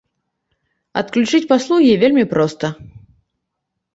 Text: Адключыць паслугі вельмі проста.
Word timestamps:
Адключыць 1.01 1.43
паслугі 1.51 1.91
вельмі 2.03 2.25
проста. 2.33 2.65